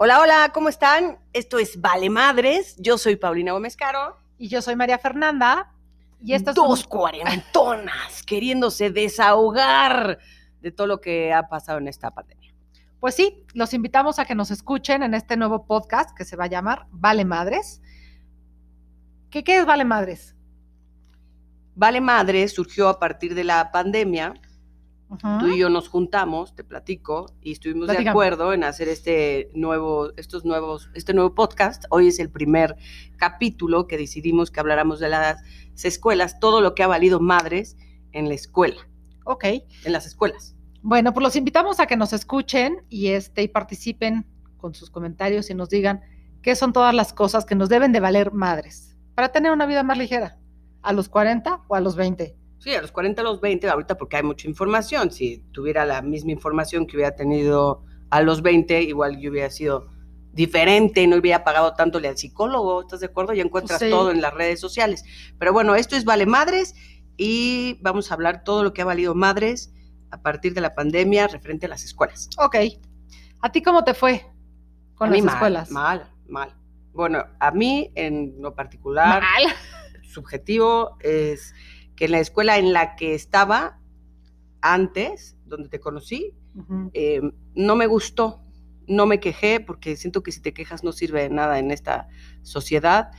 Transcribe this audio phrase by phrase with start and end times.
[0.00, 1.18] Hola, hola, ¿cómo están?
[1.32, 2.76] Esto es Vale Madres.
[2.78, 4.16] Yo soy Paulina Gómez Caro.
[4.38, 5.72] Y yo soy María Fernanda.
[6.22, 10.20] Y estas dos cuarentonas queriéndose desahogar
[10.60, 12.54] de todo lo que ha pasado en esta pandemia.
[13.00, 16.44] Pues sí, los invitamos a que nos escuchen en este nuevo podcast que se va
[16.44, 17.82] a llamar Vale Madres.
[19.30, 20.36] ¿Qué, qué es Vale Madres?
[21.74, 24.34] Vale Madres surgió a partir de la pandemia
[25.40, 30.10] Tú y yo nos juntamos, te platico, y estuvimos de acuerdo en hacer este nuevo,
[30.18, 31.84] estos nuevos, este nuevo podcast.
[31.88, 32.76] Hoy es el primer
[33.16, 35.42] capítulo que decidimos que habláramos de las
[35.82, 37.78] escuelas, todo lo que ha valido madres
[38.12, 38.86] en la escuela.
[39.24, 39.44] Ok.
[39.84, 40.54] En las escuelas.
[40.82, 44.26] Bueno, pues los invitamos a que nos escuchen y, este, y participen
[44.58, 46.02] con sus comentarios y nos digan
[46.42, 49.82] qué son todas las cosas que nos deben de valer madres para tener una vida
[49.82, 50.38] más ligera,
[50.82, 53.96] a los 40 o a los 20 Sí, a los 40, a los 20, ahorita
[53.96, 55.10] porque hay mucha información.
[55.10, 59.88] Si tuviera la misma información que hubiera tenido a los 20, igual yo hubiera sido
[60.32, 63.32] diferente, no hubiera pagado tanto al psicólogo, ¿estás de acuerdo?
[63.32, 65.04] Ya encuentras todo en las redes sociales.
[65.38, 66.74] Pero bueno, esto es Vale Madres
[67.16, 69.72] y vamos a hablar todo lo que ha valido madres
[70.10, 72.30] a partir de la pandemia referente a las escuelas.
[72.38, 72.56] Ok.
[73.40, 74.26] ¿A ti cómo te fue
[74.94, 75.70] con las escuelas?
[75.70, 76.54] Mal, mal.
[76.92, 79.52] Bueno, a mí en lo particular, mal.
[80.02, 81.54] subjetivo es
[81.98, 83.80] que en la escuela en la que estaba
[84.60, 86.32] antes, donde te conocí,
[86.94, 87.20] eh,
[87.56, 88.40] no me gustó,
[88.86, 92.06] no me quejé, porque siento que si te quejas no sirve de nada en esta
[92.42, 93.10] sociedad.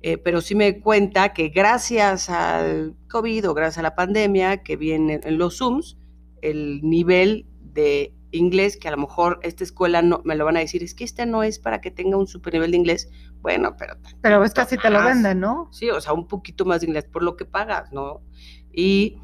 [0.00, 4.74] Eh, pero sí me cuenta que gracias al COVID o gracias a la pandemia que
[4.74, 5.96] viene en los Zooms,
[6.40, 10.60] el nivel de inglés, que a lo mejor esta escuela no me lo van a
[10.60, 13.08] decir, es que este no es para que tenga un super nivel de inglés,
[13.40, 13.94] bueno, pero...
[14.20, 15.68] Pero es casi te lo venden, ¿no?
[15.72, 18.22] Sí, o sea, un poquito más de inglés por lo que pagas, ¿no?
[18.72, 19.18] Y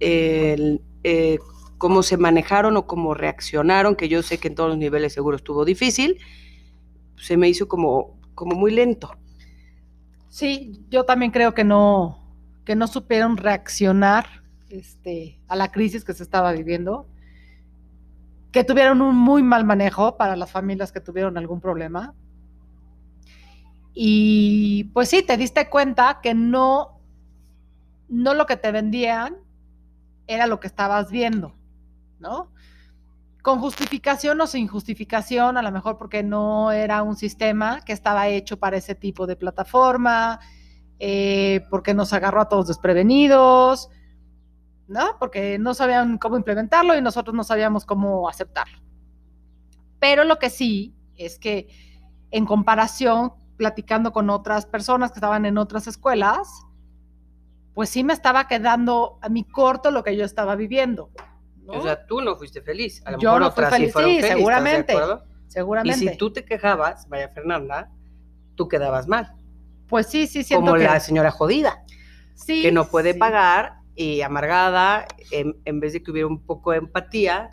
[0.00, 0.78] eh,
[1.76, 5.36] cómo se manejaron o cómo reaccionaron, que yo sé que en todos los niveles seguro
[5.36, 6.18] estuvo difícil,
[7.16, 9.16] se me hizo como, como muy lento.
[10.28, 12.20] Sí, yo también creo que no,
[12.64, 17.08] que no supieron reaccionar este, a la crisis que se estaba viviendo,
[18.52, 22.14] que tuvieron un muy mal manejo para las familias que tuvieron algún problema,
[23.92, 27.00] y pues sí, te diste cuenta que no,
[28.08, 29.36] no lo que te vendían
[30.26, 31.54] era lo que estabas viendo,
[32.18, 32.52] ¿no?
[33.42, 38.28] Con justificación o sin justificación, a lo mejor porque no era un sistema que estaba
[38.28, 40.38] hecho para ese tipo de plataforma,
[40.98, 43.90] eh, porque nos agarró a todos desprevenidos,
[44.90, 45.16] ¿no?
[45.18, 48.78] Porque no sabían cómo implementarlo y nosotros no sabíamos cómo aceptarlo.
[50.00, 51.68] Pero lo que sí es que
[52.32, 56.66] en comparación platicando con otras personas que estaban en otras escuelas,
[57.72, 61.10] pues sí me estaba quedando a mi corto lo que yo estaba viviendo.
[61.68, 63.00] O sea, tú no fuiste feliz.
[63.06, 64.96] A lo yo no fui feliz, sí, seguramente.
[65.46, 66.04] seguramente.
[66.04, 67.92] Y si tú te quejabas, vaya Fernanda,
[68.56, 69.34] tú quedabas mal.
[69.88, 71.84] Pues sí, sí, siento Como la señora jodida.
[72.34, 72.62] Sí.
[72.62, 77.50] Que no puede pagar y amargada, en, vez de que hubiera un poco de empatía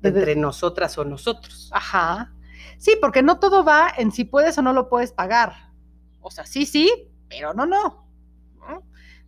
[0.00, 1.70] entre nosotras o nosotros.
[1.72, 2.32] Ajá.
[2.78, 5.72] Sí, porque no todo va en si puedes o no lo puedes pagar.
[6.20, 8.06] O sea, sí, sí, pero no, no.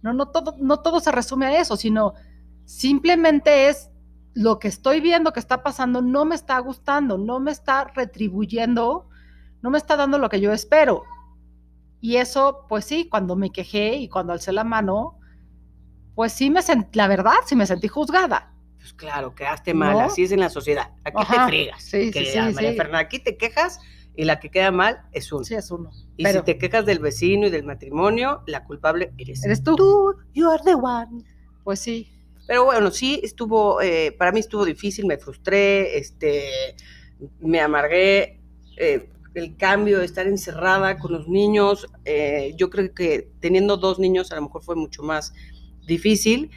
[0.01, 2.15] No, no todo, no todo se resume a eso, sino
[2.65, 3.91] simplemente es
[4.33, 9.09] lo que estoy viendo que está pasando, no me está gustando, no me está retribuyendo,
[9.61, 11.03] no me está dando lo que yo espero.
[12.01, 15.20] Y eso, pues sí, cuando me quejé y cuando alcé la mano,
[16.21, 18.53] pues sí me sentí, la verdad, sí me sentí juzgada.
[18.77, 20.91] Pues claro, quedaste mal, así es en la sociedad.
[21.03, 21.83] Aquí te friegas.
[21.83, 23.81] Sí, sí, sí, María Fernanda, aquí te quejas
[24.15, 25.45] y la que queda mal es uno.
[25.45, 25.91] Sí, es uno.
[26.19, 29.77] Y si te quejas del vecino y del matrimonio, la culpable eres, eres tú.
[29.77, 31.25] Tú, you are the one.
[31.65, 32.13] Pues sí.
[32.47, 36.51] Pero bueno, sí, estuvo, eh, para mí estuvo difícil, me frustré, este,
[37.39, 38.43] me amargué.
[38.77, 43.99] Eh, el cambio de estar encerrada con los niños, eh, yo creo que teniendo dos
[43.99, 45.33] niños a lo mejor fue mucho más
[45.91, 46.51] difícil.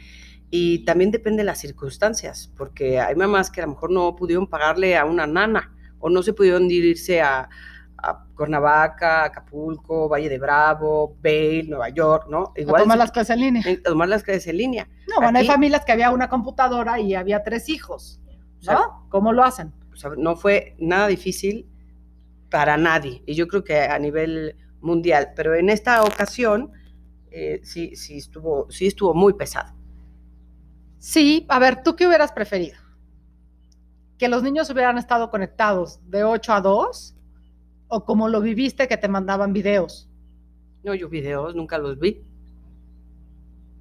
[0.50, 4.46] Y también depende de las circunstancias, porque hay mamás que a lo mejor no pudieron
[4.46, 7.48] pagarle a una nana o no se pudieron irse a,
[7.96, 12.52] a Cuernavaca, Acapulco, Valle de Bravo, Bale, Nueva York, ¿no?
[12.56, 13.62] Igual a tomar las clases en línea.
[13.66, 14.88] A tomar las clases en línea.
[15.08, 18.20] No, bueno, hay familias que había una computadora y había tres hijos,
[18.62, 19.06] ¿no?
[19.08, 19.72] ¿Cómo lo hacen?
[20.18, 21.68] no fue nada difícil
[22.50, 26.72] para nadie, y yo creo que a nivel mundial, pero en esta ocasión
[27.36, 29.74] eh, sí, sí, estuvo, sí estuvo muy pesado.
[30.98, 32.76] Sí, a ver, ¿tú qué hubieras preferido?
[34.18, 37.16] ¿Que los niños hubieran estado conectados de 8 a 2?
[37.88, 40.08] ¿O como lo viviste que te mandaban videos?
[40.84, 42.24] No, yo videos nunca los vi.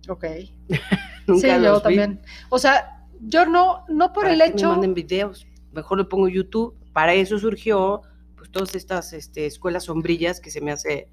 [0.10, 0.26] Ok.
[1.40, 2.22] sí, yo también.
[2.50, 4.70] O sea, yo no, no por el hecho.
[4.70, 5.46] Me manden videos.
[5.72, 8.02] Mejor le pongo YouTube para eso surgió
[8.36, 11.10] pues todas estas este, escuelas sombrillas que se me hace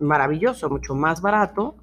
[0.00, 1.76] maravilloso, mucho más barato.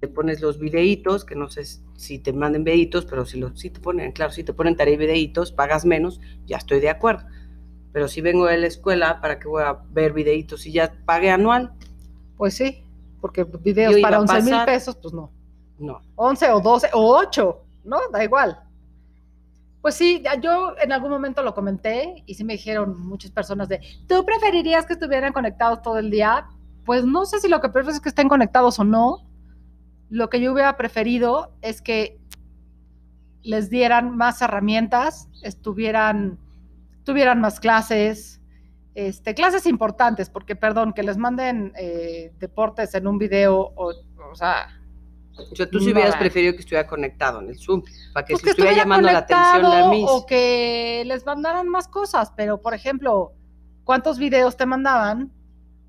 [0.00, 1.64] Te pones los videitos, que no sé
[1.96, 4.94] si te manden videitos, pero si, lo, si te ponen, claro, si te ponen tarea
[4.94, 7.26] y videitos, pagas menos, ya estoy de acuerdo.
[7.92, 11.30] Pero si vengo de la escuela, ¿para qué voy a ver videitos y ya pagué
[11.30, 11.72] anual?
[12.36, 12.84] Pues sí,
[13.20, 15.30] porque videos para 11 mil pesos, pues no.
[15.78, 16.02] No.
[16.16, 17.98] 11 o 12 o 8, ¿no?
[18.12, 18.63] Da igual.
[19.84, 23.82] Pues sí, yo en algún momento lo comenté y sí me dijeron muchas personas de,
[24.08, 26.46] ¿tú preferirías que estuvieran conectados todo el día?
[26.86, 29.28] Pues no sé si lo que prefieres es que estén conectados o no.
[30.08, 32.18] Lo que yo hubiera preferido es que
[33.42, 36.38] les dieran más herramientas, estuvieran,
[37.04, 38.40] tuvieran más clases,
[38.94, 43.92] este, clases importantes, porque perdón, que les manden eh, deportes en un video, o,
[44.30, 44.66] o sea,
[45.36, 47.82] o sea, tú si hubieras preferido que estuviera conectado en el Zoom,
[48.12, 50.04] para que, pues estuviera, llamando la atención a mí.
[50.08, 53.32] O que les mandaran más cosas, pero por ejemplo,
[53.84, 55.32] ¿cuántos videos te mandaban?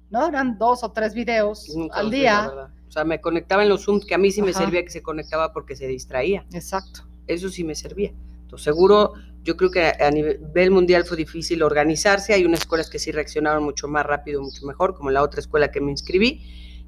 [0.10, 0.28] ¿No?
[0.28, 2.52] Eran dos o tres videos al día.
[2.88, 5.04] o sea, me conectaba en los Zoom, que a mí sí me servía que se
[5.04, 6.46] conectaba porque se distraía.
[6.54, 7.02] Exacto.
[7.28, 8.14] Eso sí me servía.
[8.44, 9.14] Entonces, seguro,
[9.44, 12.34] yo creo que a nivel mundial fue difícil organizarse.
[12.34, 15.72] Hay unas escuelas que sí reaccionaron mucho más rápido, mucho mejor, como la otra escuela
[15.72, 16.42] que me inscribí,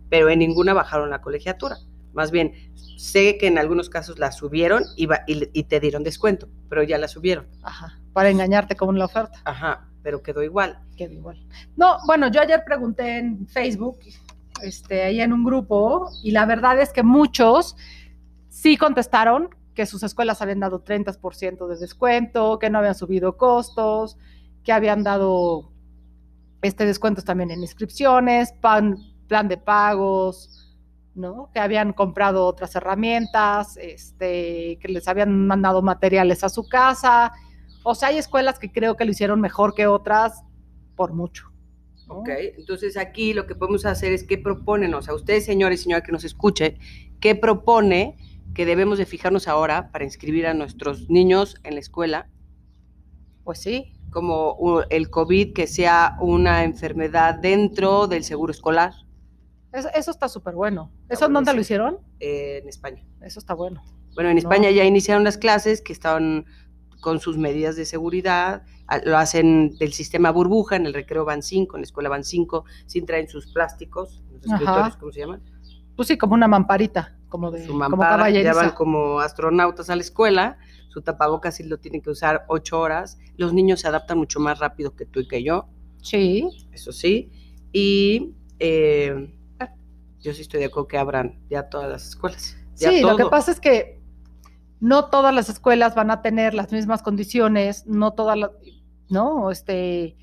[0.10, 1.77] pero en ninguna bajaron la colegiatura.
[2.17, 2.53] Más bien,
[2.97, 7.07] sé que en algunos casos la subieron y, y, te dieron descuento, pero ya la
[7.07, 7.45] subieron.
[7.61, 9.39] Ajá, para engañarte con la oferta.
[9.45, 10.79] Ajá, pero quedó igual.
[10.95, 11.45] Quedó igual.
[11.75, 13.99] No, bueno, yo ayer pregunté en Facebook,
[14.63, 17.75] este, ahí en un grupo, y la verdad es que muchos
[18.49, 24.17] sí contestaron que sus escuelas habían dado 30% de descuento, que no habían subido costos,
[24.63, 25.71] que habían dado
[26.63, 30.66] este descuentos también en inscripciones, plan de pagos,
[31.17, 31.49] ¿no?
[31.53, 37.33] Que habían comprado otras herramientas, este, que les habían mandado materiales a su casa.
[37.83, 40.43] O sea, hay escuelas que creo que lo hicieron mejor que otras
[40.95, 41.51] por mucho.
[42.09, 45.83] Ok, entonces aquí lo que podemos hacer es qué proponen, o sea, ustedes, señores y
[45.83, 46.77] señora que nos escuche,
[47.19, 48.15] qué propone
[48.53, 52.29] que debemos de fijarnos ahora para inscribir a nuestros niños en la escuela.
[53.43, 53.93] Pues sí.
[54.09, 58.93] Como el COVID, que sea una enfermedad dentro del seguro escolar
[59.73, 60.91] eso, está súper bueno.
[61.09, 61.99] ¿Eso en dónde lo hicieron?
[62.19, 63.03] en España.
[63.21, 63.83] Eso está bueno.
[64.15, 66.45] Bueno, en España ya iniciaron las clases que estaban
[67.01, 68.63] con sus medidas de seguridad,
[69.05, 72.65] lo hacen del sistema burbuja, en el recreo van cinco, en la escuela van cinco,
[72.87, 75.43] sin traen sus plásticos, los escritores, ¿cómo se llaman?
[75.95, 79.95] Pues sí, como una mamparita, como de su mampara, como ya van como astronautas a
[79.95, 84.17] la escuela, su tapabocas sí lo tienen que usar ocho horas, los niños se adaptan
[84.17, 85.67] mucho más rápido que tú y que yo.
[86.01, 86.47] Sí.
[86.71, 87.31] Eso sí,
[87.71, 88.33] y...
[88.59, 89.37] Eh,
[90.19, 92.57] yo sí estoy de acuerdo que abran ya todas las escuelas.
[92.73, 93.99] sí, lo que pasa es que
[94.79, 98.51] no todas las escuelas van a tener las mismas condiciones, no todas las,
[99.09, 99.49] ¿no?
[99.51, 100.15] Este,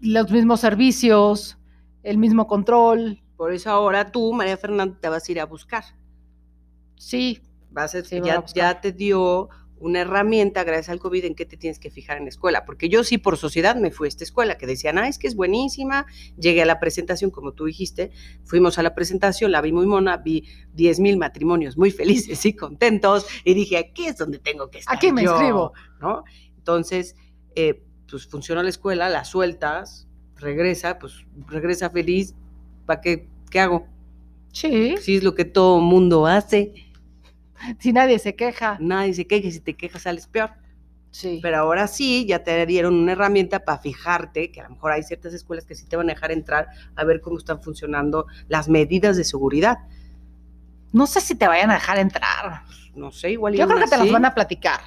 [0.00, 1.58] los mismos servicios,
[2.02, 3.22] el mismo control.
[3.36, 5.84] Por eso ahora tú, María Fernanda, te vas a ir a buscar.
[6.96, 7.42] Sí.
[7.70, 11.78] Vas a, ya, ya te dio una herramienta gracias al COVID en qué te tienes
[11.78, 14.56] que fijar en la escuela, porque yo sí por sociedad me fui a esta escuela
[14.56, 16.06] que decían, ah, es que es buenísima,
[16.38, 18.10] llegué a la presentación, como tú dijiste,
[18.44, 22.54] fuimos a la presentación, la vi muy mona, vi 10 mil matrimonios muy felices y
[22.54, 24.96] contentos, y dije, aquí es donde tengo que estar.
[24.96, 25.72] Aquí me inscribo.
[26.00, 26.24] ¿no?
[26.56, 27.16] Entonces,
[27.54, 32.34] eh, pues funciona la escuela, la sueltas, regresa, pues regresa feliz,
[32.86, 33.86] ¿para qué, qué hago?
[34.52, 34.96] Sí.
[34.98, 36.85] Sí, es lo que todo mundo hace.
[37.78, 38.78] Si nadie se queja.
[38.80, 40.50] Nadie se queja, si te quejas sales peor.
[41.10, 41.38] Sí.
[41.42, 45.02] Pero ahora sí, ya te dieron una herramienta para fijarte, que a lo mejor hay
[45.02, 48.68] ciertas escuelas que sí te van a dejar entrar a ver cómo están funcionando las
[48.68, 49.78] medidas de seguridad.
[50.92, 52.62] No sé si te vayan a dejar entrar.
[52.94, 53.54] No sé, igual.
[53.54, 54.80] Yo creo que te las van a platicar.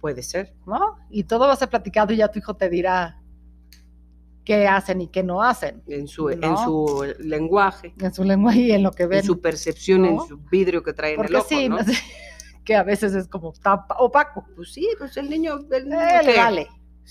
[0.00, 0.54] Puede ser.
[0.66, 0.98] ¿No?
[1.10, 3.19] Y todo va a ser platicado y ya tu hijo te dirá,
[4.44, 5.82] qué hacen y qué no hacen.
[5.86, 7.94] En su, en su lenguaje.
[7.98, 9.20] En su lenguaje y en lo que ven.
[9.20, 11.78] En su percepción, en su vidrio que trae en el ojo, sí, ¿no?
[12.64, 13.52] que a veces es como
[13.98, 14.46] opaco.
[14.56, 15.58] Pues sí, pues el niño...
[15.70, 16.68] El eh, le vale.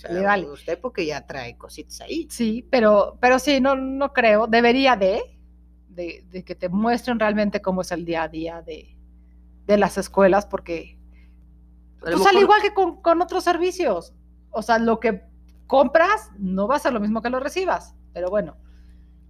[0.09, 0.49] le vale.
[0.49, 2.27] Usted porque ya trae cositas ahí.
[2.29, 4.47] Sí, pero, pero sí, no, no creo.
[4.47, 5.21] Debería de,
[5.89, 8.95] de, que te muestren realmente cómo es el día a día de,
[9.65, 10.97] de las escuelas, porque...
[11.99, 14.13] Pues al igual que con, con otros servicios.
[14.51, 15.28] O sea, lo que
[15.69, 18.57] compras, no va a ser lo mismo que lo recibas, pero bueno.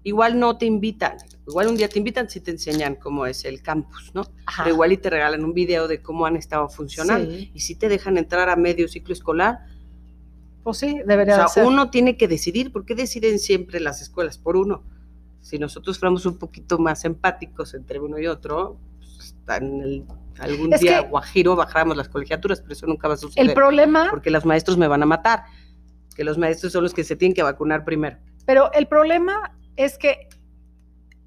[0.02, 3.62] Igual no te invitan, igual un día te invitan si te enseñan cómo es el
[3.62, 4.24] campus, ¿no?
[4.58, 7.30] Pero igual y te regalan un video de cómo han estado funcionando.
[7.30, 9.60] Y si te dejan entrar a medio ciclo escolar.
[10.64, 14.38] Pues sí, debería o sea, uno tiene que decidir, ¿por qué deciden siempre las escuelas
[14.38, 14.84] por uno?
[15.42, 20.06] Si nosotros fuéramos un poquito más empáticos entre uno y otro, pues, en el
[20.40, 23.50] algún día guajiro bajáramos las colegiaturas, pero eso nunca va a suceder.
[23.50, 24.08] El problema.
[24.10, 25.44] Porque los maestros me van a matar.
[26.20, 28.18] Que los maestros son los que se tienen que vacunar primero.
[28.46, 30.28] Pero el problema es que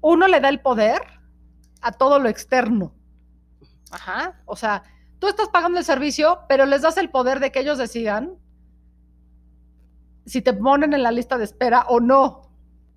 [0.01, 1.01] uno le da el poder
[1.81, 2.93] a todo lo externo.
[3.89, 4.39] Ajá.
[4.45, 4.83] O sea,
[5.17, 8.37] tú estás pagando el servicio, pero les das el poder de que ellos decidan
[10.27, 12.51] si te ponen en la lista de espera o no.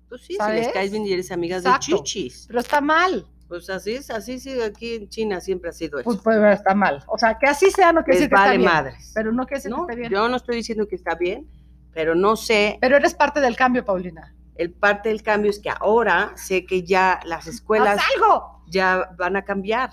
[0.07, 2.45] Pues sí, si les caes bien y eres amigas de chichis.
[2.45, 3.25] Pero está mal.
[3.47, 6.05] Pues así es, así sí, aquí en China siempre ha sido eso.
[6.05, 7.03] Pues, pues está mal.
[7.07, 8.65] O sea, que así sea no quiere decir que está bien.
[8.65, 9.11] madres.
[9.15, 10.11] Pero no quiere decir que esté bien.
[10.11, 11.49] Yo no estoy diciendo que está bien,
[11.97, 12.77] pero no sé.
[12.79, 14.35] Pero eres parte del cambio, Paulina.
[14.53, 18.61] El parte del cambio es que ahora sé que ya las escuelas algo!
[18.67, 19.89] ya van a cambiar.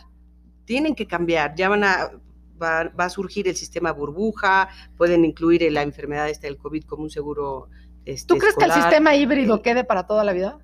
[0.66, 2.10] Tienen que cambiar, ya van a
[2.62, 4.68] va, a surgir el sistema burbuja,
[4.98, 7.70] pueden incluir la enfermedad esta del COVID como un seguro.
[8.04, 10.58] Este, ¿Tú crees que el sistema híbrido quede para toda la vida?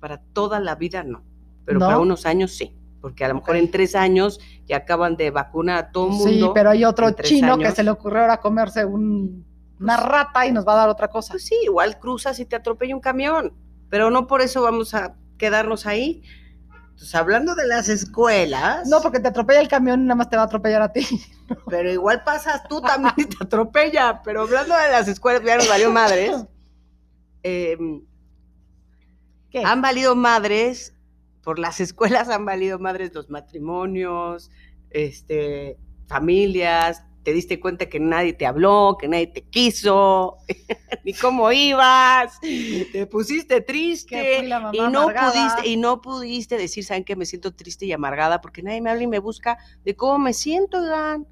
[0.00, 1.24] Para toda la vida no,
[1.64, 5.30] pero para unos años sí porque a lo mejor en tres años ya acaban de
[5.30, 6.46] vacunar a todo el mundo.
[6.46, 8.84] Sí, pero hay otro chino que se le ocurrió ahora comerse
[9.80, 11.32] una pues rata y nos va a dar otra cosa.
[11.32, 13.52] Pues sí, igual cruzas y te atropella un camión,
[13.88, 16.22] pero no por eso vamos a quedarnos ahí.
[16.70, 18.88] Entonces, hablando de las escuelas.
[18.88, 21.06] No, porque te atropella el camión y nada más te va a atropellar a ti.
[21.68, 24.22] Pero igual pasas tú también y te atropella.
[24.24, 26.32] Pero hablando de las escuelas, ya nos valió madres.
[27.48, 28.02] Em,
[29.50, 29.62] ¿Qué?
[29.62, 30.96] Han valido madres,
[31.44, 34.50] por las escuelas han valido madres los matrimonios,
[34.90, 35.78] este,
[36.08, 40.36] familias, te diste cuenta que nadie te habló, que nadie te quiso,
[41.04, 47.16] ni cómo ibas, te pusiste triste y no pudiste y no pudiste decir, saben que
[47.16, 50.34] me siento triste y amargada porque nadie me habla y me busca de cómo me
[50.34, 51.26] siento, Dan,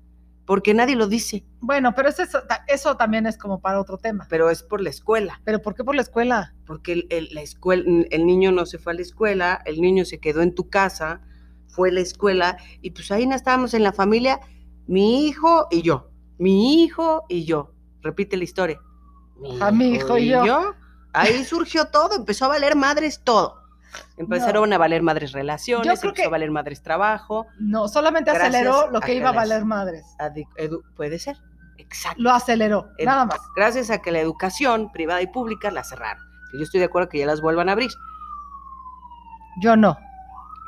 [0.46, 1.44] porque nadie lo dice.
[1.60, 2.24] Bueno, pero eso,
[2.66, 4.26] eso también es como para otro tema.
[4.28, 5.40] Pero es por la escuela.
[5.44, 6.56] ¿Pero por qué por la escuela?
[6.66, 10.18] Porque el, la escuela, el niño no se fue a la escuela, el niño se
[10.18, 11.20] quedó en tu casa,
[11.68, 14.40] fue a la escuela y pues ahí no estábamos en la familia
[14.86, 17.70] mi hijo y yo, mi hijo y yo.
[18.02, 18.80] Repite la historia.
[19.60, 20.74] a mi hijo y, yo.
[21.12, 23.62] Ahí surgió todo, empezó a valer madres todo.
[24.16, 27.46] Empezaron a valer madres relaciones, empezó a valer madres trabajo.
[27.60, 30.04] No, solamente aceleró lo que iba a valer madres.
[30.96, 31.36] puede ser,
[31.78, 32.20] exacto.
[32.20, 33.38] Lo aceleró, nada más.
[33.54, 36.24] Gracias a que la educación privada y pública la cerraron.
[36.52, 37.90] Yo estoy de acuerdo que ya las vuelvan a abrir.
[39.60, 39.96] Yo no.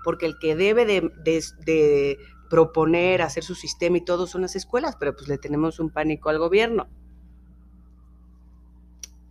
[0.05, 5.15] Porque el que debe de proponer, hacer su sistema y todo son las escuelas, pero
[5.15, 6.88] pues le tenemos un pánico al gobierno.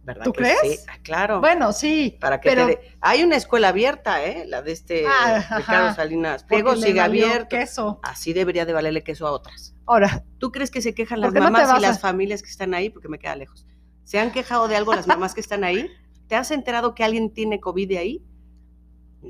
[0.05, 0.59] ¿Verdad ¿Tú crees?
[0.61, 1.39] Sí, ah, claro.
[1.39, 2.15] Bueno, sí.
[2.21, 4.45] Para que Hay una escuela abierta, ¿eh?
[4.45, 7.49] La de este ah, Ricardo Salinas Pliego sigue abierto.
[7.49, 7.99] Queso.
[8.03, 9.73] Así debería de valerle queso a otras.
[9.87, 10.23] Ahora.
[10.37, 12.91] ¿Tú crees que se quejan las mamás y las familias que están ahí?
[12.91, 13.65] Porque me queda lejos.
[14.03, 15.89] ¿Se han quejado de algo las mamás que están ahí?
[16.27, 18.23] ¿Te has enterado que alguien tiene COVID ahí?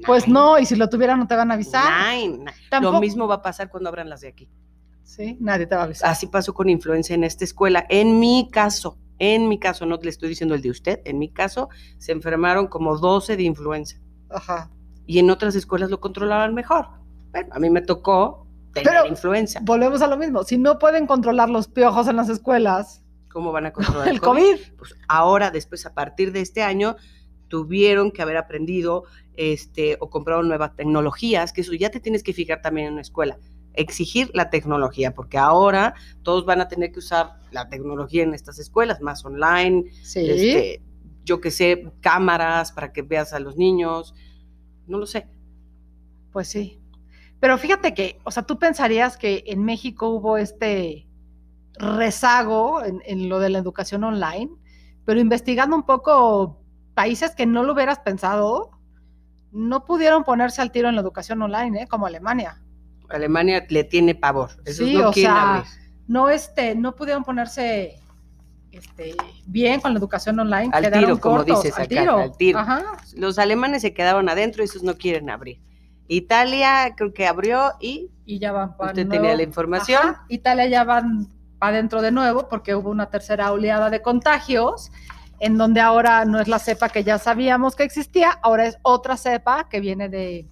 [0.05, 2.17] Pues no, y si lo tuvieran no te van a avisar.
[2.81, 4.49] Lo mismo va a pasar cuando abran las de aquí.
[5.03, 6.09] Sí, nadie te va a avisar.
[6.09, 7.85] Así pasó con influencia en esta escuela.
[7.89, 11.29] En mi caso, en mi caso, no le estoy diciendo el de usted, en mi
[11.29, 13.97] caso, se enfermaron como 12 de influenza.
[14.29, 14.71] Ajá.
[15.05, 16.87] Y en otras escuelas lo controlaban mejor.
[17.31, 19.59] Bueno, a mí me tocó tener influenza.
[19.63, 20.43] Volvemos a lo mismo.
[20.43, 24.57] Si no pueden controlar los piojos en las escuelas, ¿cómo van a controlar el COVID?
[24.77, 26.95] Pues ahora, después, a partir de este año,
[27.47, 29.03] tuvieron que haber aprendido
[29.37, 33.01] este, o compraron nuevas tecnologías, que eso ya te tienes que fijar también en una
[33.01, 33.37] escuela.
[33.73, 38.59] Exigir la tecnología, porque ahora todos van a tener que usar la tecnología en estas
[38.59, 40.81] escuelas, más online, este,
[41.25, 44.13] yo que sé, cámaras para que veas a los niños,
[44.87, 45.27] no lo sé.
[46.31, 46.79] Pues sí.
[47.39, 51.07] Pero fíjate que, o sea, tú pensarías que en México hubo este
[51.73, 54.51] rezago en, en lo de la educación online,
[55.03, 56.64] pero investigando un poco
[56.95, 58.71] países que no lo hubieras pensado,
[59.51, 61.87] no pudieron ponerse al tiro en la educación online, ¿eh?
[61.87, 62.61] como Alemania.
[63.09, 64.49] Alemania le tiene pavor.
[64.65, 65.63] sí, o sea,
[66.07, 67.99] no, este, no pudieron ponerse
[68.71, 70.69] este, bien con la educación online.
[70.73, 72.17] Al tiro, como dices al tiro.
[72.17, 72.59] al tiro.
[73.15, 75.61] Los alemanes se quedaron adentro y esos no quieren abrir.
[76.07, 80.15] Italia creo que abrió y, y ya van para Usted tenía la información.
[80.29, 84.91] Italia ya van para adentro de nuevo porque hubo una tercera oleada de contagios
[85.39, 89.17] en donde ahora no es la cepa que ya sabíamos que existía, ahora es otra
[89.17, 90.47] cepa que viene de,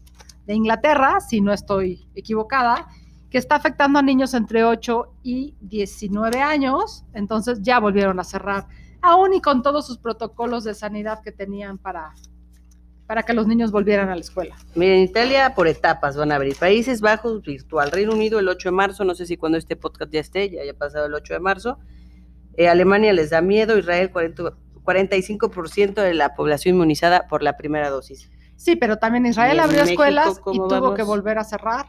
[0.46, 2.88] Inglaterra, si no estoy equivocada,
[3.30, 8.68] que está afectando a niños entre 8 y 19 años, entonces ya volvieron a cerrar,
[9.02, 12.14] aún y con todos sus protocolos de sanidad que tenían para,
[13.08, 14.58] para que los niños volvieran a la escuela.
[14.76, 16.58] Miren, Italia por etapas van a abrir.
[16.58, 17.90] Países Bajos virtual.
[17.90, 20.62] Reino Unido el 8 de marzo, no sé si cuando este podcast ya esté, ya
[20.62, 21.80] haya pasado el 8 de marzo.
[22.56, 27.90] Eh, Alemania les da miedo, Israel 40, 45% de la población inmunizada por la primera
[27.90, 28.30] dosis.
[28.56, 31.88] Sí, pero también Israel abrió escuelas y tuvo que volver a cerrar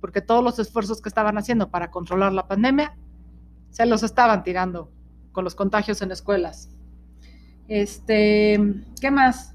[0.00, 2.96] porque todos los esfuerzos que estaban haciendo para controlar la pandemia
[3.70, 4.90] se los estaban tirando
[5.32, 6.70] con los contagios en escuelas.
[7.68, 8.58] Este,
[9.00, 9.54] ¿qué más?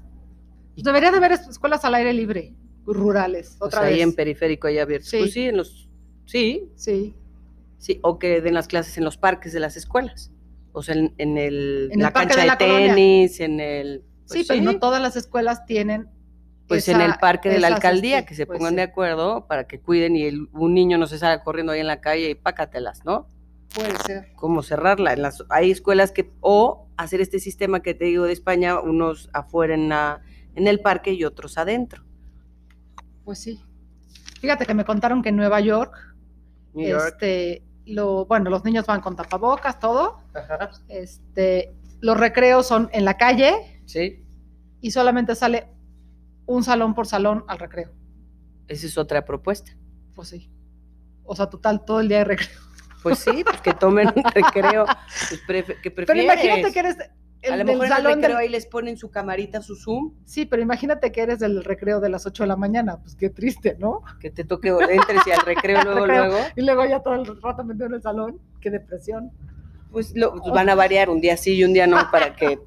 [0.76, 2.54] Debería de haber escuelas al aire libre,
[2.86, 4.02] rurales, Pues otra ahí vez.
[4.02, 5.10] en periférico hay abiertos.
[5.10, 5.18] Sí.
[5.18, 5.90] Pues sí, en los,
[6.24, 7.14] sí, Sí,
[7.78, 10.30] sí, o que den las clases en los parques de las escuelas.
[10.78, 12.94] O sea, en, en el, En la cancha de colonia.
[12.94, 14.04] tenis, en el...
[14.26, 16.10] sí, pero no todas las escuelas tienen.
[16.68, 19.46] Pues en el parque de la alcaldía, este, que se pues pongan sí, de acuerdo
[19.46, 22.28] para que cuiden y el- un niño no se salga corriendo ahí en la calle
[22.28, 23.28] y pácatelas, ¿no?
[23.74, 24.32] Puede ser.
[24.34, 25.12] Como cerrarla.
[25.14, 29.30] En las, hay escuelas que, o hacer este sistema que te digo de España, unos
[29.32, 30.20] afuera en, la,
[30.56, 32.04] en el parque y otros adentro.
[33.24, 33.60] Pues sí.
[34.40, 35.94] Fíjate que me contaron que en Nueva York,
[36.74, 37.04] York.
[37.14, 40.20] este, lo, bueno, los niños van con tapabocas, todo.
[40.34, 40.70] Ajá.
[40.88, 44.24] Este, los recreos son en la calle Sí,
[44.80, 45.68] y solamente sale
[46.46, 47.90] un salón por salón al recreo.
[48.68, 49.72] esa es otra propuesta.
[50.14, 50.50] Pues sí.
[51.24, 52.58] O sea, total, todo el día de recreo.
[53.02, 54.84] Pues sí, pues que tomen un recreo.
[54.84, 56.96] Pues prefe- ¿Qué Pero imagínate que eres
[57.42, 59.76] el a lo mejor en el salón recreo del- ahí les ponen su camarita, su
[59.76, 62.96] Zoom, Sí, pero imagínate que eres del recreo de las 8 de la mañana.
[62.98, 64.02] Pues qué triste, ¿no?
[64.20, 66.26] que te toque, entres y al recreo luego, Recreo.
[66.26, 66.44] luego.
[66.56, 68.40] Y luego ya todo el rato metido en el salón.
[68.60, 69.30] Qué depresión.
[69.92, 72.58] Pues lo, pues van a variar un día sí y un día no para que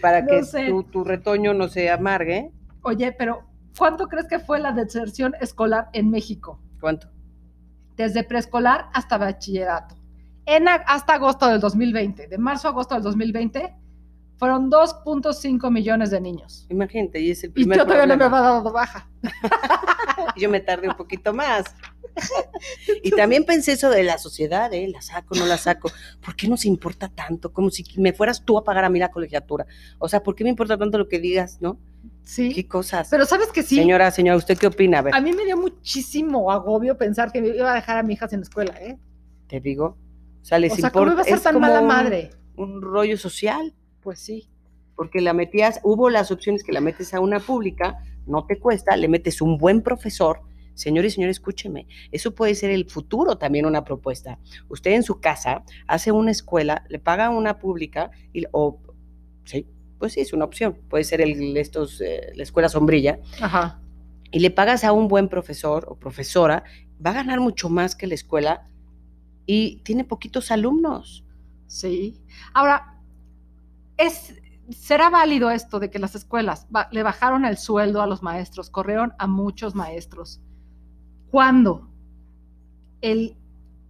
[0.00, 2.50] para No que tu, tu retoño no se amargue.
[2.82, 3.44] Oye, pero
[3.78, 6.60] ¿cuánto crees que fue la deserción escolar en México?
[6.80, 7.08] ¿Cuánto?
[7.96, 9.96] Desde preescolar hasta bachillerato.
[10.46, 13.74] En, hasta agosto del 2020, de marzo a agosto del 2020,
[14.42, 16.66] fueron 2.5 millones de niños.
[16.68, 19.08] Imagínate, y es el Y primer yo todavía no me había dado baja.
[20.36, 21.64] Yo me tardé un poquito más.
[23.04, 24.88] Y también pensé eso de la sociedad, ¿eh?
[24.88, 25.92] La saco, no la saco.
[26.20, 27.52] ¿Por qué nos importa tanto?
[27.52, 29.64] Como si me fueras tú a pagar a mí la colegiatura.
[30.00, 31.78] O sea, ¿por qué me importa tanto lo que digas, no?
[32.24, 32.52] Sí.
[32.52, 33.08] ¿Qué cosas?
[33.10, 34.98] Pero sabes que sí, Señora, señora, ¿usted qué opina?
[34.98, 38.02] A ver, a mí me dio muchísimo agobio pensar que me iba a dejar a
[38.02, 38.98] mi hija sin escuela, ¿eh?
[39.46, 39.96] te digo.
[40.42, 41.12] O sea, les O sea, ¿cómo importa.
[41.14, 42.30] iba a ser es tan mala madre?
[42.56, 43.72] Un rollo social.
[44.02, 44.48] Pues sí.
[44.96, 48.96] porque la metías, hubo las opciones que la metes a una pública, no te cuesta,
[48.96, 50.42] le metes un buen profesor.
[50.74, 54.38] Señores y señores, escúcheme, eso puede ser el futuro también una propuesta.
[54.68, 58.78] Usted en su casa hace una escuela, le paga una pública, y, o,
[59.44, 59.66] sí,
[59.98, 63.80] pues sí, es una opción, puede ser el, estos, eh, la escuela sombrilla, Ajá.
[64.30, 66.64] y le pagas a un buen profesor o profesora,
[67.04, 68.66] va a ganar mucho más que la escuela
[69.46, 71.24] y tiene poquitos alumnos.
[71.66, 72.20] Sí.
[72.54, 72.91] Ahora,
[73.96, 74.34] es,
[74.70, 78.70] ¿será válido esto de que las escuelas ba- le bajaron el sueldo a los maestros,
[78.70, 80.40] corrieron a muchos maestros?
[81.30, 81.88] ¿Cuándo
[83.00, 83.36] el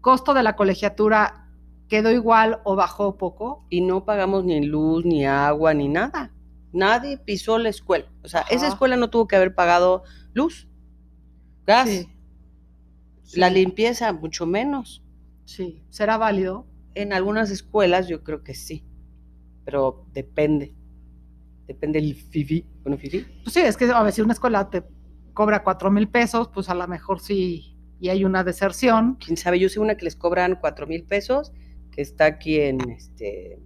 [0.01, 1.49] costo de la colegiatura
[1.89, 3.65] quedó igual o bajó poco?
[3.69, 6.33] y no pagamos ni luz, ni agua, ni nada.
[6.73, 8.07] Nadie pisó la escuela.
[8.25, 8.69] O sea, esa Ajá.
[8.69, 10.69] escuela no tuvo que haber pagado luz,
[11.67, 11.89] gas,
[13.35, 13.55] la Sí.
[13.55, 15.03] limpieza, mucho menos.
[15.45, 15.83] Sí.
[15.91, 16.67] ¿Será válido?
[16.95, 18.85] En algunas escuelas yo creo que sí,
[19.65, 20.75] pero depende.
[21.67, 22.67] Depende el FIFI.
[22.83, 23.27] Bueno, FIFI.
[23.45, 24.83] Pues sí, es que a ver, si una escuela te
[25.33, 29.17] cobra cuatro mil pesos, pues a lo mejor sí, y hay una deserción.
[29.25, 31.53] Quién sabe, yo sé una que les cobran cuatro mil pesos,
[31.91, 33.59] que está aquí en este.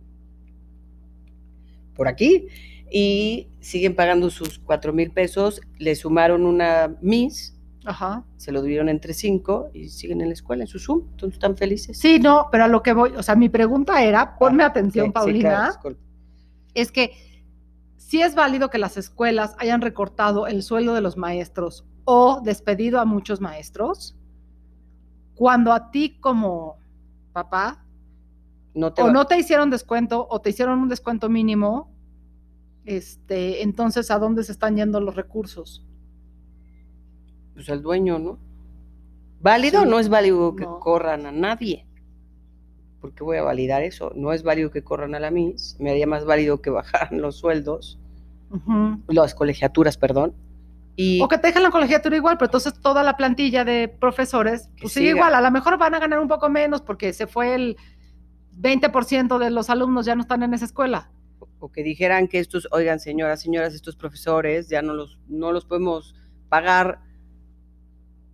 [1.95, 2.49] por aquí,
[2.91, 7.56] y siguen pagando sus cuatro mil pesos, le sumaron una Miss,
[7.87, 8.25] Ajá.
[8.37, 11.57] se lo dieron entre cinco y siguen en la escuela, en su Zoom, entonces están
[11.57, 11.97] felices.
[11.99, 15.09] Sí, no, pero a lo que voy, o sea, mi pregunta era, ponme atención, Sí,
[15.09, 15.97] sí, Paulina, claro,
[16.75, 17.13] es que
[17.97, 22.99] sí es válido que las escuelas hayan recortado el sueldo de los maestros o despedido
[23.01, 24.17] a muchos maestros,
[25.35, 26.79] cuando a ti como
[27.33, 27.85] papá
[28.75, 31.93] no te o va- no te hicieron descuento o te hicieron un descuento mínimo,
[32.85, 35.85] este, entonces ¿a dónde se están yendo los recursos?
[37.57, 38.39] Pues al dueño, ¿no?
[39.41, 39.91] ¿Válido o Sí.
[39.91, 40.79] no es válido que No.
[40.79, 41.85] corran a nadie?
[43.01, 44.13] ¿Por qué voy a validar eso?
[44.15, 47.37] No es válido que corran a la MIS, me haría más válido que bajaran los
[47.37, 47.99] sueldos,
[49.09, 50.35] las colegiaturas, perdón.
[50.97, 54.71] Y O que te dejen la colegiatura igual, pero entonces toda la plantilla de profesores,
[54.81, 57.55] pues sigue igual, a lo mejor van a ganar un poco menos porque se fue
[57.55, 57.77] el
[58.59, 61.11] 20% de los alumnos ya no están en esa escuela.
[61.59, 65.65] o que dijeran que estos, oigan, señoras, señoras, estos profesores ya no los, no los
[65.65, 66.15] podemos
[66.49, 67.01] pagar,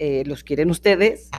[0.04, 1.30] eh, los quieren ustedes.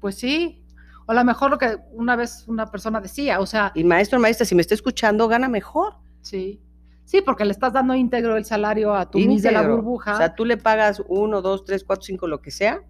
[0.00, 0.62] Pues sí.
[1.06, 4.18] O a lo mejor lo que una vez una persona decía, o sea, Y maestro,
[4.18, 5.94] maestra, si me está escuchando, gana mejor.
[6.22, 6.60] sí.
[7.04, 9.76] Sí, porque le estás dando íntegro el salario a tu mis de la Íntegro.
[9.76, 10.14] burbuja.
[10.14, 12.82] O sea, tú le pagas uno, dos, tres, cuatro, cinco, lo que sea,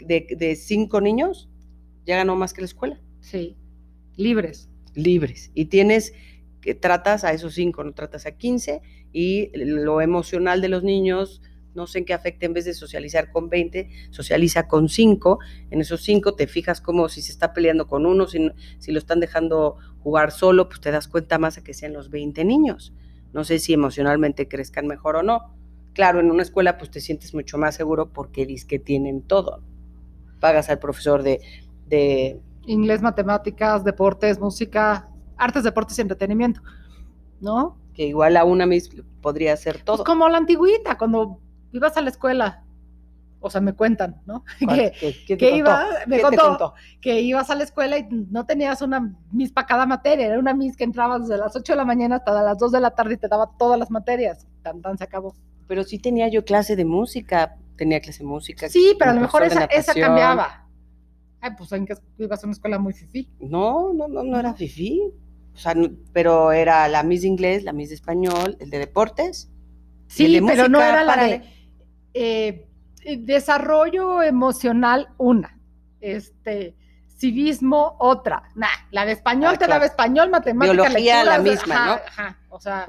[0.00, 1.48] de, de cinco niños,
[2.04, 3.56] ya ganó más que la escuela, sí.
[4.16, 4.68] Libres.
[4.94, 5.52] libres.
[5.54, 6.14] Y tienes,
[6.60, 11.42] que tratas a esos cinco, no tratas a 15, y lo emocional de los niños
[11.76, 15.38] no sé en qué afecta, en vez de socializar con 20, socializa con 5.
[15.70, 18.98] En esos 5 te fijas como si se está peleando con uno, si, si lo
[18.98, 22.94] están dejando jugar solo, pues te das cuenta más a que sean los 20 niños.
[23.32, 25.54] No sé si emocionalmente crezcan mejor o no.
[25.92, 29.62] Claro, en una escuela pues te sientes mucho más seguro porque dices que tienen todo.
[30.40, 31.40] Pagas al profesor de,
[31.86, 32.40] de...
[32.66, 36.62] Inglés, matemáticas, deportes, música, artes, deportes y entretenimiento,
[37.40, 37.78] ¿no?
[37.94, 39.98] Que igual a una misma podría ser todo.
[39.98, 41.40] Pues como la antigüita, cuando
[41.72, 42.64] ibas a la escuela,
[43.40, 44.44] o sea, me cuentan, ¿no?
[44.58, 49.52] Que, que iba, me contó, que ibas a la escuela y no tenías una mis
[49.52, 52.42] para cada materia, era una mis que entrabas desde las 8 de la mañana hasta
[52.42, 55.34] las 2 de la tarde y te daba todas las materias, tan tan se acabó.
[55.68, 58.68] Pero sí tenía yo clase de música, tenía clase de música.
[58.68, 60.66] Sí, pero a lo mejor esa, esa cambiaba.
[61.40, 63.30] Ay, pues en que ibas a una escuela muy fifí.
[63.38, 65.12] No, no, no, no era fifí.
[65.54, 65.74] O sea,
[66.12, 69.50] pero era la Miss de inglés, la Miss de español, el de deportes.
[70.06, 71.55] Sí, pero no era la de
[72.18, 72.66] eh,
[73.18, 75.60] desarrollo emocional una,
[76.00, 76.74] este
[77.18, 78.44] civismo otra.
[78.54, 81.92] Nah, la de español ah, te daba español, matemática, Biología la misma, ¿no?
[81.92, 82.88] Ajá, o sea,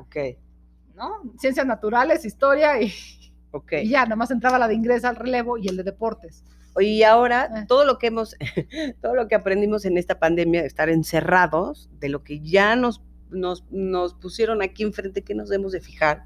[0.95, 1.21] ¿no?
[1.37, 2.93] Ciencias naturales, historia y,
[3.71, 6.45] y ya, nada más entraba la de inglés al relevo y el de deportes.
[6.79, 7.65] Y ahora ah.
[7.67, 8.35] todo lo que hemos,
[9.01, 13.01] todo lo que aprendimos en esta pandemia de estar encerrados, de lo que ya nos,
[13.29, 16.23] nos, nos pusieron aquí enfrente, que nos debemos de fijar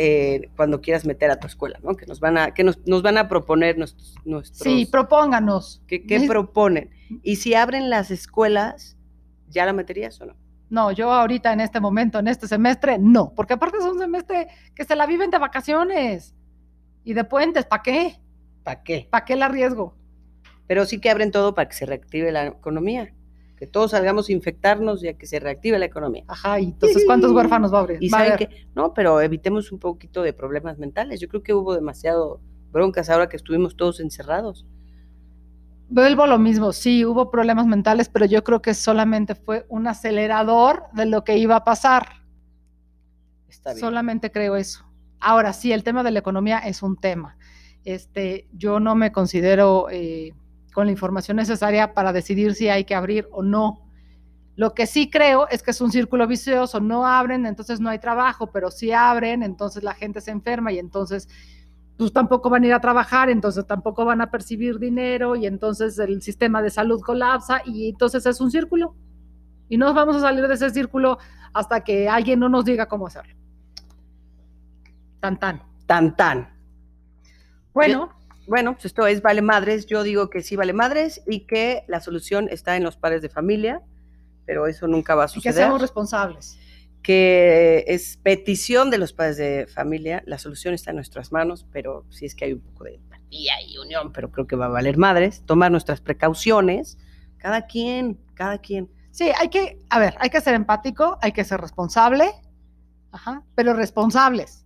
[0.00, 1.96] eh, cuando quieras meter a tu escuela, ¿no?
[1.96, 5.82] Que nos van a, que nos, nos van a proponer nuestros, nuestros Sí, propónganos.
[5.88, 6.90] ¿Qué, qué proponen?
[7.24, 8.96] Y si abren las escuelas,
[9.48, 10.36] ¿ya la meterías o no?
[10.70, 14.46] No, yo ahorita en este momento, en este semestre, no, porque aparte es un semestre
[14.76, 16.32] que se la viven de vacaciones
[17.02, 18.20] y de puentes, ¿para qué?
[18.62, 19.08] ¿Para qué?
[19.10, 19.96] ¿Para qué el arriesgo?
[20.68, 23.12] Pero sí que abren todo para que se reactive la economía.
[23.58, 26.24] Que todos salgamos a infectarnos y a que se reactive la economía.
[26.28, 27.98] Ajá, y entonces, ¿cuántos huérfanos va a abrir?
[28.00, 31.18] Y saben que, no, pero evitemos un poquito de problemas mentales.
[31.20, 32.40] Yo creo que hubo demasiado
[32.70, 34.64] broncas ahora que estuvimos todos encerrados.
[35.90, 39.86] Vuelvo a lo mismo, sí, hubo problemas mentales, pero yo creo que solamente fue un
[39.86, 42.08] acelerador de lo que iba a pasar.
[43.48, 43.80] Está bien.
[43.80, 44.84] Solamente creo eso.
[45.18, 47.38] Ahora sí, el tema de la economía es un tema.
[47.84, 50.34] Este, yo no me considero eh,
[50.78, 53.80] con la información necesaria para decidir si hay que abrir o no.
[54.54, 57.98] Lo que sí creo es que es un círculo vicioso, no abren, entonces no hay
[57.98, 61.28] trabajo, pero si abren, entonces la gente se enferma y entonces
[61.96, 65.98] pues tampoco van a ir a trabajar, entonces tampoco van a percibir dinero y entonces
[65.98, 68.94] el sistema de salud colapsa y entonces es un círculo.
[69.68, 71.18] Y no vamos a salir de ese círculo
[71.52, 73.34] hasta que alguien no nos diga cómo hacerlo.
[75.18, 75.60] Tan tan.
[75.86, 76.56] Tan tan.
[77.74, 78.17] Bueno.
[78.48, 79.86] Bueno, pues esto es vale madres.
[79.86, 83.28] Yo digo que sí vale madres y que la solución está en los padres de
[83.28, 83.82] familia,
[84.46, 85.52] pero eso nunca va a suceder.
[85.52, 86.58] Y que seamos responsables.
[87.02, 90.22] Que es petición de los padres de familia.
[90.26, 93.54] La solución está en nuestras manos, pero sí es que hay un poco de empatía
[93.66, 95.42] y unión, pero creo que va a valer madres.
[95.44, 96.98] Tomar nuestras precauciones.
[97.36, 98.90] Cada quien, cada quien.
[99.10, 102.30] Sí, hay que, a ver, hay que ser empático, hay que ser responsable,
[103.10, 104.64] ajá, pero responsables.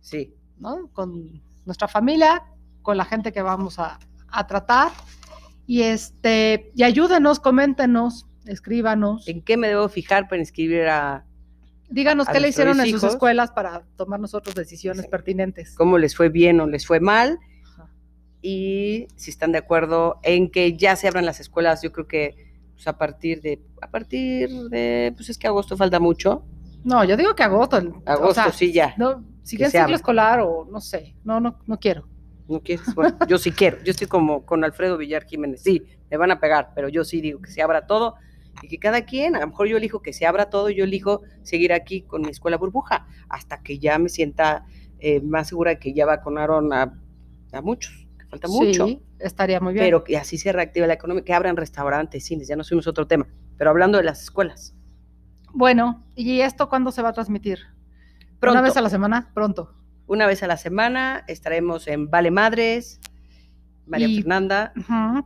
[0.00, 0.34] Sí.
[0.58, 0.88] ¿No?
[0.92, 2.44] Con nuestra familia,
[2.88, 3.98] con la gente que vamos a,
[4.48, 4.92] tratar.
[5.66, 9.28] Y, este, y ayúdenos, coméntenos, escríbanos.
[9.28, 11.26] ¿En qué me debo fijar para inscribir a...
[11.90, 15.74] Díganos qué le hicieron en sus escuelas para tomar nosotros decisiones pertinentes.
[15.74, 17.38] ¿Cómo les fue bien o les fue mal?
[18.40, 22.54] Y si están de acuerdo en que ya se abran las escuelas, yo creo que
[22.72, 26.46] pues, a partir de, a partir de, pues es que agosto falta mucho.
[26.84, 27.82] No, yo digo que agosto.
[28.06, 28.94] Agosto, sí, ya.
[28.96, 31.16] No, sigue en ciclo escolar o no sé.
[31.22, 32.08] No, no, no quiero.
[32.48, 32.94] No quieres.
[32.94, 33.78] Bueno, yo sí quiero.
[33.84, 35.62] Yo estoy como con Alfredo Villar Jiménez.
[35.62, 38.14] Sí, me van a pegar, pero yo sí digo que se abra todo
[38.62, 41.22] y que cada quien, a lo mejor yo elijo que se abra todo, yo elijo
[41.42, 44.64] seguir aquí con mi escuela burbuja hasta que ya me sienta
[44.98, 46.98] eh, más segura de que ya vacunaron a,
[47.52, 48.86] a muchos, que falta mucho.
[48.86, 49.84] Sí, estaría muy bien.
[49.84, 53.06] Pero que así se reactive la economía, que abran restaurantes, cines, ya no subimos otro
[53.06, 53.28] tema.
[53.56, 54.74] Pero hablando de las escuelas.
[55.52, 57.60] Bueno, ¿y esto cuándo se va a transmitir?
[58.40, 58.58] Pronto.
[58.58, 59.30] ¿Una vez a la semana?
[59.34, 59.74] Pronto.
[60.08, 62.98] Una vez a la semana estaremos en Vale Madres,
[63.86, 64.72] María Fernanda.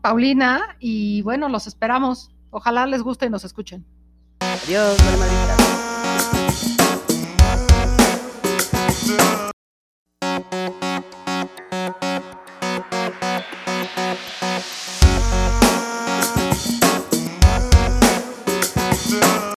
[0.02, 2.34] Paulina, y bueno, los esperamos.
[2.50, 3.86] Ojalá les guste y nos escuchen.
[4.40, 5.51] Adiós, Madrita.